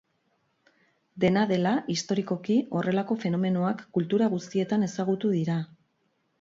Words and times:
Dena 1.23 1.43
dela, 1.51 1.73
historikoki, 1.97 2.57
horrelako 2.79 3.19
fenomenoak 3.27 3.87
kultura 3.99 4.33
guztietan 4.35 4.91
ezagutu 4.91 5.37
dira. 5.39 5.63